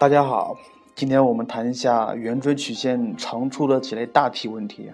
[0.00, 0.56] 大家好，
[0.94, 4.90] 今天我们谈一下圆锥曲线常出的几类大题问题。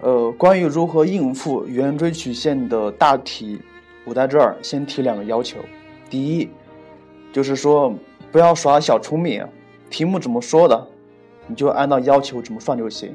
[0.00, 3.60] 呃，关于如何应付圆锥曲线的大题，
[4.04, 5.58] 我在这儿先提两个要求。
[6.08, 6.48] 第一，
[7.32, 7.92] 就是说
[8.30, 9.44] 不要耍小聪明，
[9.90, 10.86] 题目怎么说的，
[11.48, 13.12] 你就按照要求怎么算就行。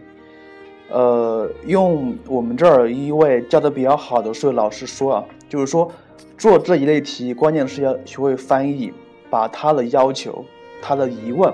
[0.90, 5.90] 呃，用我们这儿一位教的比较好的数学老师说啊，就是说
[6.38, 8.92] 做这一类题，关键是要学会翻译。
[9.30, 10.44] 把他的要求、
[10.82, 11.54] 他的疑问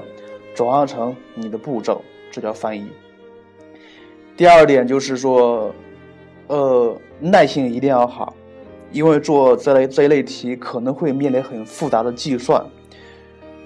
[0.53, 2.01] 转化成你的步骤，
[2.31, 2.87] 这叫翻译。
[4.37, 5.73] 第二点就是说，
[6.47, 8.35] 呃，耐心一定要好，
[8.91, 12.63] 因为做这类这一类题可能会面临很复杂的计算。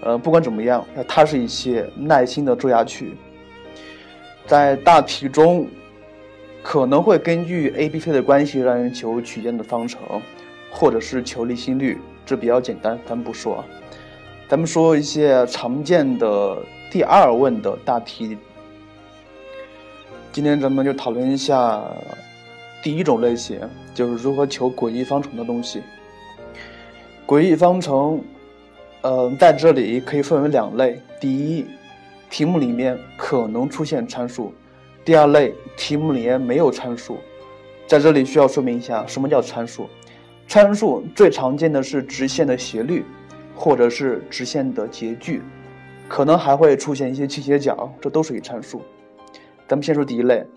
[0.01, 3.17] 呃，不管怎么样，要踏实一些，耐心的做下去。
[4.45, 5.67] 在大题中，
[6.63, 10.21] 可能会根据 a、b、c 的关系让人求曲线的方程，
[10.71, 13.63] 或者是求离心率，这比较简单，咱不说。
[14.49, 16.57] 咱们说一些常见的
[16.89, 18.35] 第二问的大题。
[20.31, 21.83] 今天咱们就讨论一下
[22.81, 23.61] 第一种类型，
[23.93, 25.83] 就是如何求轨迹方程的东西。
[27.27, 28.19] 轨迹方程，
[29.01, 31.67] 嗯，在这里可以分为两类：第一，
[32.31, 34.51] 题目里面可能出现参数；
[35.05, 37.19] 第二类，题目里面没有参数。
[37.85, 39.87] 在这里需要说明一下，什么叫参数？
[40.47, 43.05] 参数最常见的是直线的斜率。
[43.59, 45.41] 或者是直线的截距，
[46.07, 48.81] 可能还会出现一些倾斜角，这都属于参数。
[49.67, 50.47] 咱们先说第一类，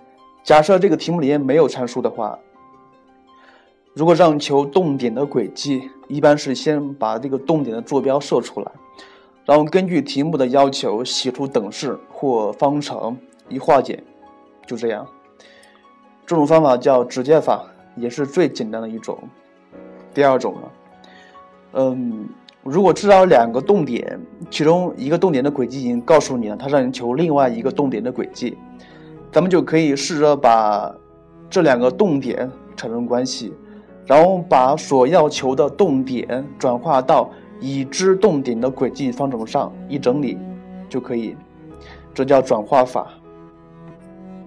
[0.45, 2.39] 假设这个题目里面没有参数的话，
[3.93, 8.71] 如果让求动点的轨迹，一般是先把这个动点的坐标设出来，
[9.45, 14.01] 然后根据题目的要求写出等式或方程一化简，
[14.65, 15.05] 就这样。
[16.25, 17.67] 这种方法叫直接法，
[17.97, 19.19] 也是最简单的一种。
[20.15, 20.71] 第二种呢，
[21.73, 22.29] 嗯。
[22.65, 28.57] 如果知道两个动点，其中一个动点的轨迹已经告诉你了，它让你求另外一个动点的轨迹，
[29.33, 30.95] 咱们就可以试着把
[31.51, 33.53] 这两个动点产生关系，
[34.07, 37.29] 然后把所要求的动点转化到
[37.61, 40.39] 已知动点的轨迹方程上一整理，
[40.89, 41.37] 就可以，
[42.15, 43.09] 这叫转化法。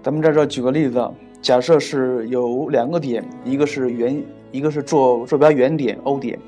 [0.01, 1.05] 咱们在这举个例子，
[1.41, 4.23] 假设是有两个点，一个是原，
[4.53, 6.39] 一个是坐坐标原点 O 点，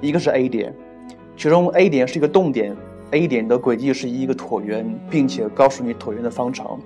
[0.00, 0.74] 一个是 A 点。
[1.36, 2.74] 其中 A 点是一个动点
[3.10, 6.78] ，A 点的轨迹是一个椭圆，并且告诉你椭圆的方程。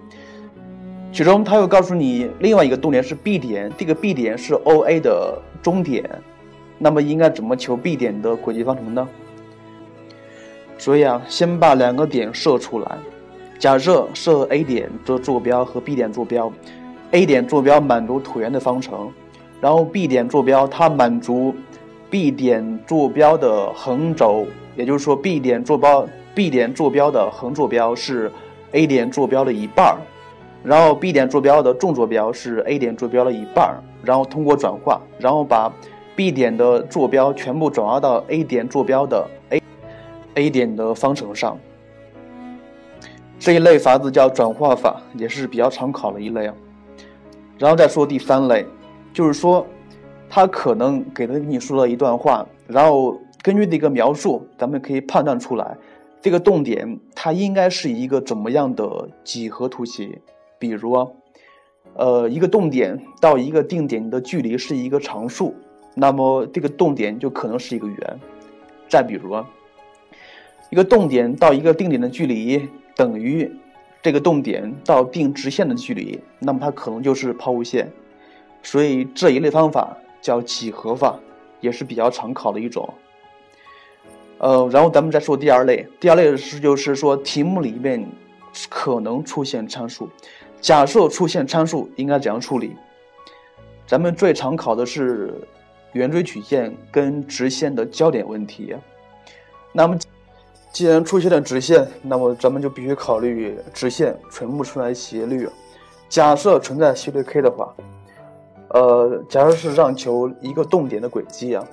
[1.12, 6.08] 其中它又告诉你另外一个动点是 B 点，这个 B 点是 OA 的中点。
[6.78, 9.08] 那么应该怎么求 B 点的轨迹方程呢？
[10.76, 12.98] 所以啊，先把两个点设出来。
[13.58, 16.52] 假设设 A 点的坐标和 B 点坐标
[17.10, 19.10] ，A 点坐标满足椭圆的方程，
[19.60, 21.54] 然后 B 点坐标它满足。
[22.10, 28.32] B 点坐标的横轴，也就是说，B 点坐标 B 点坐标的横坐标是
[28.72, 29.94] A 点坐标的一半，
[30.64, 35.70] 然后 B 点坐标的纵坐标是 A 点坐标的一半，然后通过转化，然后把
[36.16, 39.62] B 点的坐标全部转化到 A 点坐标的 A
[40.36, 41.58] A 点的方程上。
[43.38, 46.54] 这一类法子叫转化法，也是比较常考的一类啊。
[47.58, 48.64] 然后再说第三类，
[49.12, 49.66] 就是说。
[50.30, 55.76] 他可能给他给你说了一段话，然后根据这个描述，咱们可以判断出来，
[56.20, 60.18] 这个动点它应该是一个怎么样的几何图形。
[60.58, 61.08] 比如，
[61.94, 65.54] 呃，一个动点到一个定点的距离是一个常数，
[65.94, 68.18] 那么这个动点就可能是一个圆。
[68.88, 69.42] 再比如，
[70.70, 73.50] 一个动点到一个定点的距离等于
[74.02, 77.90] 这个动点到定直线的距离，那么它可能就是抛物线。
[78.62, 79.96] 所以这一类方法。
[80.20, 81.18] 叫几何法，
[81.60, 82.88] 也是比较常考的一种。
[84.38, 88.08] 呃，然后咱们再说第二类，第二类是就是说题目里面
[88.68, 90.08] 可能出现参数，
[90.60, 92.76] 假设出现参数应该怎样处理？
[93.86, 95.34] 咱们最常考的是
[95.92, 98.76] 圆锥曲线跟直线的交点问题。
[99.72, 99.98] 那么
[100.72, 105.48] 既然出现了直线，那么咱们就必须考虑直线存不存在斜率。
[106.08, 107.74] 假设存在斜率 k 的话。
[108.68, 111.64] 呃，假如是让求一个动点的轨迹啊，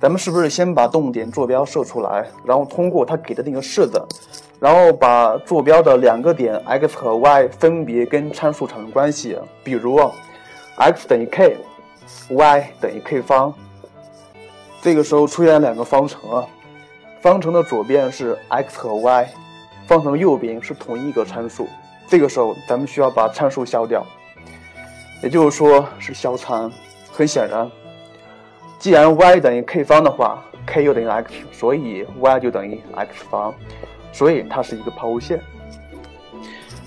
[0.00, 4.02] 咱们是不是先把动点坐标设出来，然后通过他给的那个式子，
[4.58, 9.36] 然后把坐标的两个点 x 和 y 分别跟参数产生关系？
[9.62, 10.00] 比如
[10.76, 13.52] x 等于 k，y 等于 k 方。
[14.80, 16.46] 这个时候出现两个方程啊，
[17.20, 19.28] 方程的左边是 x 和 y，
[19.86, 21.68] 方程右边是同一个参数。
[22.08, 24.04] 这个时候咱们需要把参数消掉。
[25.22, 26.70] 也就是说是消参，
[27.12, 27.70] 很显然，
[28.78, 33.54] 既然 y 等于 k 方的话，k 又等于 x，所以 y 就等于 x 方，
[34.12, 35.40] 所以它是一个抛物线。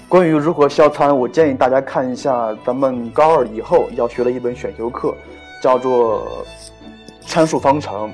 [0.09, 5.15] 关于如何消参，我建议大家看一下咱们高二以后要学的一本选修课，
[5.61, 6.45] 叫做
[7.21, 8.13] 参数方程。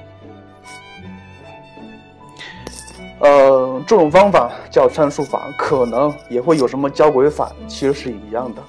[3.20, 8.62] 呃，这种方法叫参数法，可能也会有什么交轨法，其实是一样的。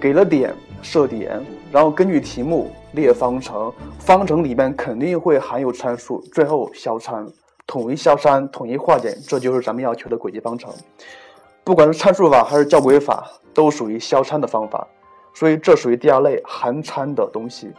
[0.00, 7.26] 给了点，设点，然后根据题目列方程，方程里面肯定会含有参数，最后消参，
[7.66, 10.72] 统一消参，统一化简，这就是咱们要求的轨迹方程。
[11.62, 14.86] 不管是参数法还是交轨法，都属于消参的方法，
[15.34, 17.70] 所以这属于第二类含参的东西。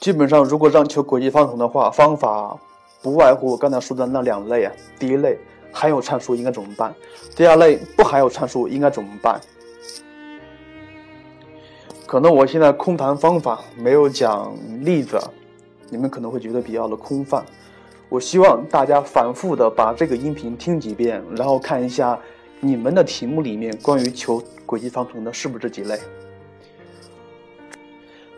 [0.00, 2.56] 基本上，如果让求轨迹方程的话，方法
[3.02, 4.72] 不外乎刚才说的那两类啊。
[4.98, 5.38] 第一类
[5.70, 6.94] 含有参数应该怎么办？
[7.36, 9.38] 第二类不含有参数应该怎么办？
[12.08, 15.20] 可能我现在空谈方法没有讲例子，
[15.90, 17.44] 你们可能会觉得比较的空泛。
[18.08, 22.18] 我希望大家反复的把这个音频听几遍，然后看一下
[22.60, 25.98] 你们的题目里面关于求轨迹方程的是不是这几类。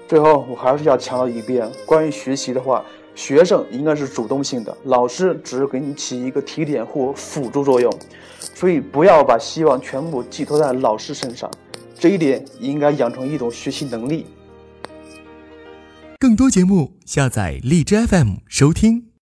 [0.08, 2.84] 最后，我还是要强调一遍，关于学习的话，
[3.14, 7.88] 学生应该是主动性的，老师只是给你起一个提点或辅助作用，
[8.52, 11.48] 所以不要把希望全部寄托在老师身上。
[12.00, 14.24] 这一点应该养成一种学习能力。
[16.18, 19.09] 更多节目，下载荔枝 FM 收听。